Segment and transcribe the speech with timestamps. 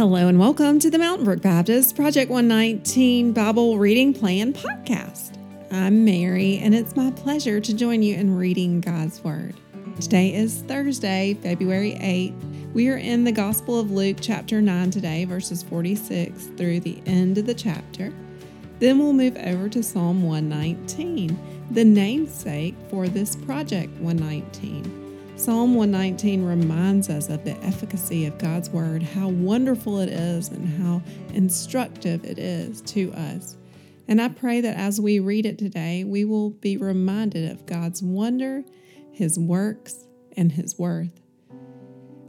[0.00, 5.36] Hello and welcome to the Mountain Brook Baptist Project 119 Bible Reading Plan podcast.
[5.70, 9.56] I'm Mary, and it's my pleasure to join you in reading God's Word.
[10.00, 12.72] Today is Thursday, February 8th.
[12.72, 17.36] We are in the Gospel of Luke, chapter 9 today, verses 46 through the end
[17.36, 18.10] of the chapter.
[18.78, 21.38] Then we'll move over to Psalm 119,
[21.72, 24.99] the namesake for this Project 119.
[25.40, 30.68] Psalm 119 reminds us of the efficacy of God's Word, how wonderful it is, and
[30.68, 31.00] how
[31.32, 33.56] instructive it is to us.
[34.06, 38.02] And I pray that as we read it today, we will be reminded of God's
[38.02, 38.64] wonder,
[39.12, 40.04] His works,
[40.36, 41.22] and His worth.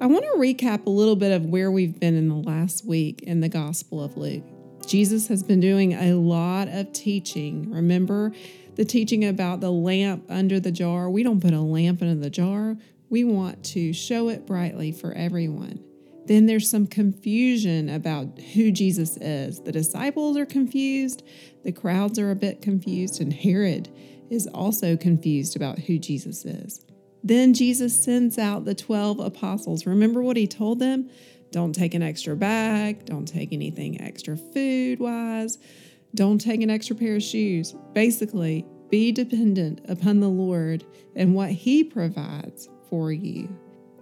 [0.00, 3.22] I want to recap a little bit of where we've been in the last week
[3.24, 4.44] in the Gospel of Luke.
[4.86, 7.72] Jesus has been doing a lot of teaching.
[7.72, 8.30] Remember
[8.76, 11.10] the teaching about the lamp under the jar?
[11.10, 12.76] We don't put a lamp under the jar,
[13.10, 15.84] we want to show it brightly for everyone.
[16.26, 19.60] Then there's some confusion about who Jesus is.
[19.60, 21.24] The disciples are confused,
[21.64, 23.88] the crowds are a bit confused, and Herod
[24.30, 26.86] is also confused about who Jesus is.
[27.24, 29.86] Then Jesus sends out the 12 apostles.
[29.86, 31.10] Remember what he told them?
[31.50, 35.58] Don't take an extra bag, don't take anything extra food wise,
[36.14, 37.74] don't take an extra pair of shoes.
[37.92, 40.84] Basically, be dependent upon the Lord
[41.16, 43.48] and what he provides for you.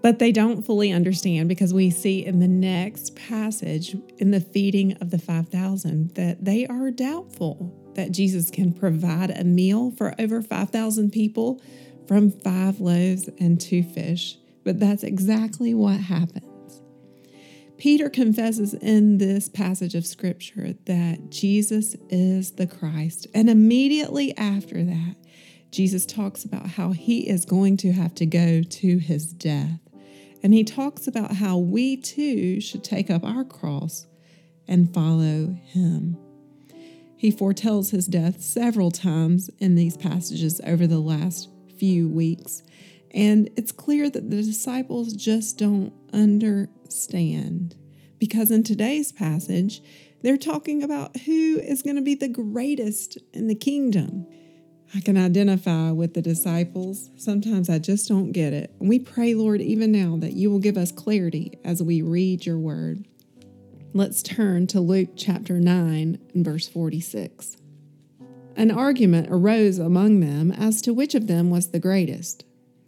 [0.01, 4.95] But they don't fully understand because we see in the next passage, in the feeding
[4.95, 10.41] of the 5,000, that they are doubtful that Jesus can provide a meal for over
[10.41, 11.61] 5,000 people
[12.07, 14.39] from five loaves and two fish.
[14.65, 16.45] But that's exactly what happens.
[17.77, 23.29] Peter confesses in this passage of scripture that Jesus is the Christ.
[23.35, 25.15] And immediately after that,
[25.71, 29.81] Jesus talks about how he is going to have to go to his death.
[30.43, 34.07] And he talks about how we too should take up our cross
[34.67, 36.17] and follow him.
[37.17, 42.63] He foretells his death several times in these passages over the last few weeks.
[43.13, 47.75] And it's clear that the disciples just don't understand.
[48.19, 49.83] Because in today's passage,
[50.23, 54.27] they're talking about who is going to be the greatest in the kingdom.
[54.95, 57.11] I can identify with the disciples.
[57.17, 58.75] Sometimes I just don't get it.
[58.81, 62.47] And we pray, Lord, even now that you will give us clarity as we read
[62.47, 63.07] your word.
[63.93, 67.57] Let's turn to Luke chapter 9 and verse 46.
[68.57, 72.45] An argument arose among them as to which of them was the greatest.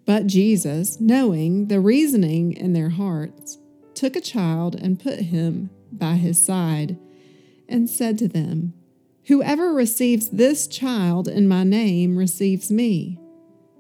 [0.07, 3.59] But Jesus, knowing the reasoning in their hearts,
[3.95, 6.99] took a child and put him by his side,
[7.69, 8.73] and said to them,
[9.31, 13.17] Whoever receives this child in my name receives me,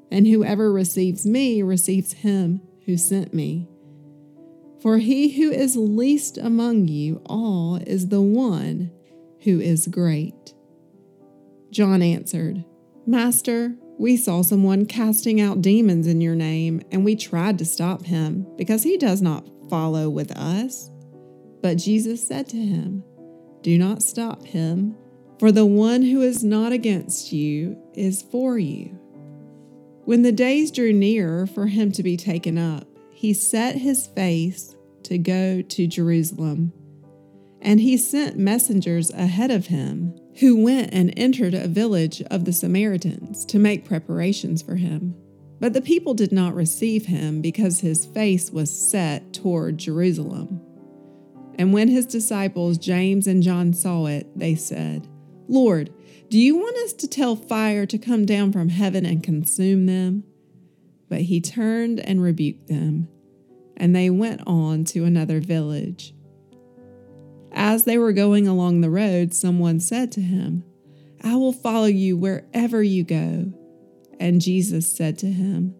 [0.09, 3.66] and whoever receives me receives him who sent me.
[4.81, 8.93] For he who is least among you all is the one
[9.41, 10.55] who is great.
[11.72, 12.65] John answered,
[13.05, 18.05] Master, we saw someone casting out demons in your name, and we tried to stop
[18.05, 20.93] him because he does not follow with us.
[21.61, 23.03] But Jesus said to him,
[23.62, 24.94] Do not stop him
[25.41, 28.89] for the one who is not against you is for you.
[30.05, 34.77] When the days drew near for him to be taken up, he set his face
[35.05, 36.75] to go to Jerusalem.
[37.62, 42.53] And he sent messengers ahead of him, who went and entered a village of the
[42.53, 45.15] Samaritans to make preparations for him.
[45.59, 50.61] But the people did not receive him because his face was set toward Jerusalem.
[51.55, 55.09] And when his disciples James and John saw it, they said,
[55.50, 55.93] Lord,
[56.28, 60.22] do you want us to tell fire to come down from heaven and consume them?
[61.09, 63.09] But he turned and rebuked them,
[63.77, 66.15] and they went on to another village.
[67.50, 70.62] As they were going along the road, someone said to him,
[71.25, 73.53] I will follow you wherever you go.
[74.21, 75.75] And Jesus said to him,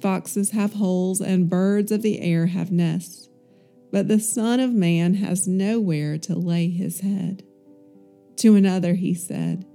[0.00, 3.28] Foxes have holes, and birds of the air have nests,
[3.90, 7.42] but the Son of Man has nowhere to lay his head.
[8.36, 9.66] To another he said,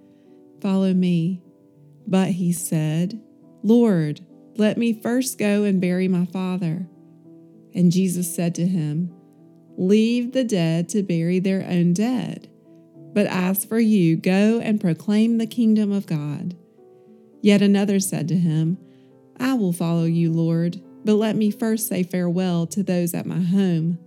[0.61, 1.41] Follow me.
[2.07, 3.21] But he said,
[3.63, 4.21] Lord,
[4.55, 6.87] let me first go and bury my father.
[7.75, 9.13] And Jesus said to him,
[9.77, 12.49] Leave the dead to bury their own dead.
[13.13, 16.55] But as for you, go and proclaim the kingdom of God.
[17.41, 18.77] Yet another said to him,
[19.39, 23.39] I will follow you, Lord, but let me first say farewell to those at my
[23.39, 23.99] home.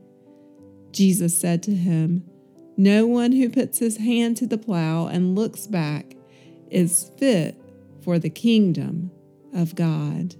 [0.90, 2.29] Jesus said to him,
[2.80, 6.16] no one who puts his hand to the plow and looks back
[6.70, 7.60] is fit
[8.02, 9.10] for the kingdom
[9.54, 10.34] of God.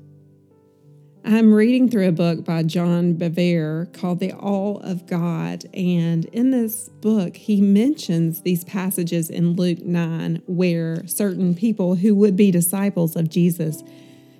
[1.22, 5.66] I'm reading through a book by John Bevere called The Awe of God.
[5.74, 12.14] And in this book, he mentions these passages in Luke 9 where certain people who
[12.14, 13.82] would be disciples of Jesus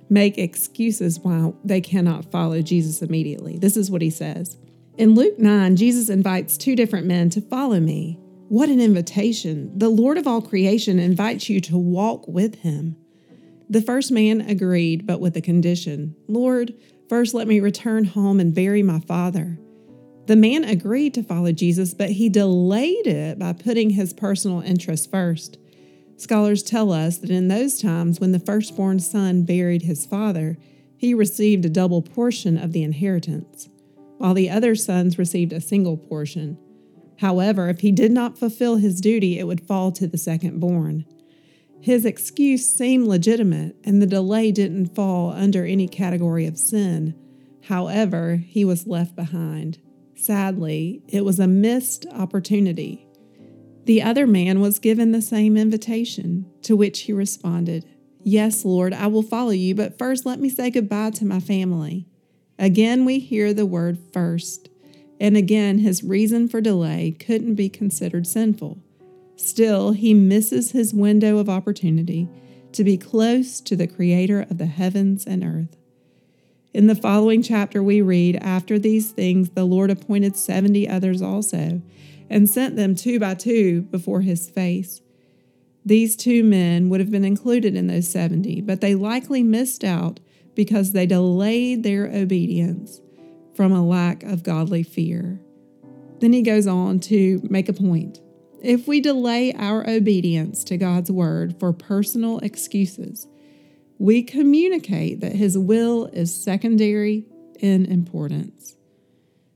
[0.09, 3.59] make excuses why they cannot follow Jesus immediately.
[3.59, 4.57] This is what he says.
[4.97, 8.19] In Luke 9, Jesus invites two different men to follow me.
[8.49, 9.71] What an invitation!
[9.77, 12.97] The Lord of all creation invites you to walk with him.
[13.69, 16.73] The first man agreed, but with a condition Lord,
[17.07, 19.57] first let me return home and bury my father.
[20.27, 25.07] The man agreed to follow Jesus, but he delayed it by putting his personal interests
[25.07, 25.57] first.
[26.17, 30.57] Scholars tell us that in those times, when the firstborn son buried his father,
[30.97, 33.69] he received a double portion of the inheritance,
[34.21, 36.55] while the other sons received a single portion.
[37.17, 41.05] However, if he did not fulfill his duty, it would fall to the second born.
[41.81, 47.15] His excuse seemed legitimate, and the delay didn't fall under any category of sin.
[47.63, 49.79] However, he was left behind.
[50.15, 53.07] Sadly, it was a missed opportunity.
[53.85, 57.85] The other man was given the same invitation, to which he responded,
[58.23, 62.05] Yes, Lord, I will follow you, but first let me say goodbye to my family.
[62.61, 64.69] Again, we hear the word first,
[65.19, 68.77] and again, his reason for delay couldn't be considered sinful.
[69.35, 72.29] Still, he misses his window of opportunity
[72.73, 75.75] to be close to the Creator of the heavens and earth.
[76.71, 81.81] In the following chapter, we read After these things, the Lord appointed 70 others also,
[82.29, 85.01] and sent them two by two before his face.
[85.83, 90.19] These two men would have been included in those 70, but they likely missed out
[90.55, 93.01] because they delayed their obedience
[93.55, 95.39] from a lack of godly fear.
[96.19, 98.19] Then he goes on to make a point.
[98.61, 103.27] If we delay our obedience to God's word for personal excuses,
[103.97, 107.25] we communicate that His will is secondary
[107.59, 108.75] in importance.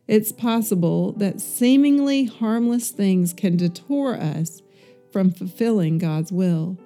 [0.08, 4.62] It's possible that seemingly harmless things can detour us
[5.12, 6.78] from fulfilling God's will.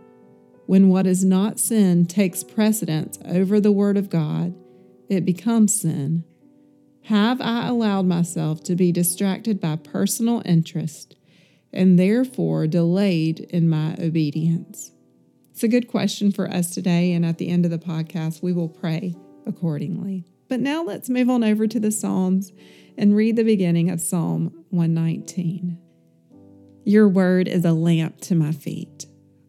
[0.69, 4.53] When what is not sin takes precedence over the Word of God,
[5.09, 6.25] it becomes sin.
[7.05, 11.15] Have I allowed myself to be distracted by personal interest
[11.73, 14.91] and therefore delayed in my obedience?
[15.49, 18.53] It's a good question for us today, and at the end of the podcast, we
[18.53, 19.15] will pray
[19.47, 20.23] accordingly.
[20.49, 22.51] But now let's move on over to the Psalms
[22.95, 25.79] and read the beginning of Psalm 119.
[26.85, 29.07] Your word is a lamp to my feet.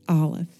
[0.09, 0.60] Aleph.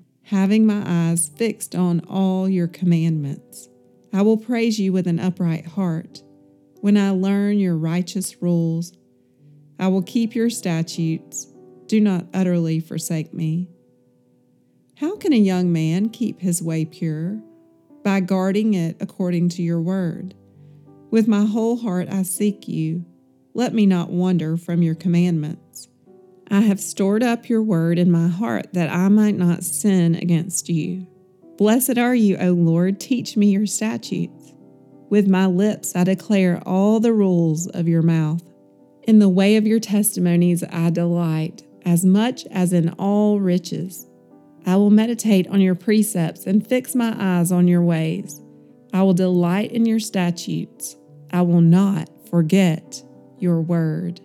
[0.23, 3.69] having my eyes fixed on all your commandments.
[4.13, 6.21] I will praise you with an upright heart
[6.81, 8.93] when I learn your righteous rules.
[9.79, 11.47] I will keep your statutes
[11.91, 13.67] do not utterly forsake me.
[14.95, 17.41] How can a young man keep his way pure?
[18.01, 20.33] By guarding it according to your word.
[21.09, 23.05] With my whole heart I seek you.
[23.53, 25.89] Let me not wander from your commandments.
[26.51, 30.67] I have stored up your word in my heart that I might not sin against
[30.67, 31.07] you.
[31.57, 32.99] Blessed are you, O Lord.
[32.99, 34.51] Teach me your statutes.
[35.09, 38.43] With my lips I declare all the rules of your mouth.
[39.03, 44.05] In the way of your testimonies I delight as much as in all riches.
[44.65, 48.41] I will meditate on your precepts and fix my eyes on your ways.
[48.93, 50.97] I will delight in your statutes.
[51.31, 53.01] I will not forget
[53.39, 54.19] your word.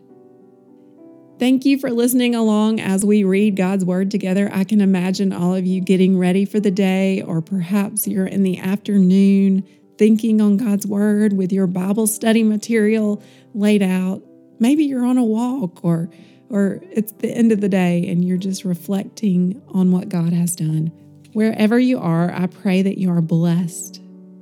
[1.39, 4.49] Thank you for listening along as we read God's Word together.
[4.55, 8.43] I can imagine all of you getting ready for the day, or perhaps you're in
[8.43, 9.63] the afternoon
[9.99, 14.23] thinking on God's Word with your Bible study material laid out.
[14.61, 16.09] Maybe you're on a walk or
[16.49, 20.57] or it's the end of the day and you're just reflecting on what God has
[20.57, 20.87] done.
[21.35, 23.99] Wherever you are, I pray that you are blessed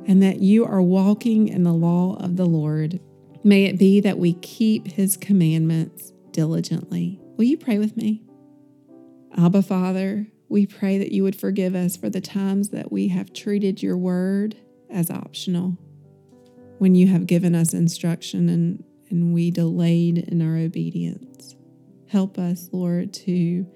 [0.06, 3.00] and that you are walking in the law of the Lord.
[3.42, 7.18] May it be that we keep his commandments diligently.
[7.38, 8.22] Will you pray with me?
[9.38, 13.32] Abba, Father, we pray that you would forgive us for the times that we have
[13.32, 14.56] treated your word
[14.90, 15.78] as optional,
[16.78, 21.56] when you have given us instruction and, and we delayed in our obedience.
[22.08, 23.66] Help us, Lord, to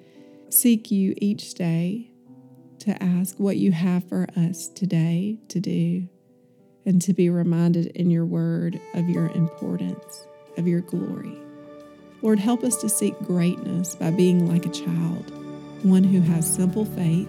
[0.50, 2.10] seek you each day,
[2.80, 6.08] to ask what you have for us today to do,
[6.84, 11.36] and to be reminded in your word of your importance, of your glory.
[12.22, 15.30] Lord, help us to seek greatness by being like a child,
[15.84, 17.28] one who has simple faith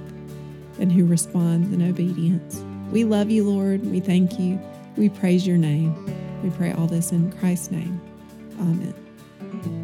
[0.79, 2.63] and who responds in obedience.
[2.91, 3.86] We love you, Lord.
[3.86, 4.60] We thank you.
[4.98, 5.93] We praise your name.
[6.43, 8.01] We pray all this in Christ's name.
[8.60, 9.78] Amen.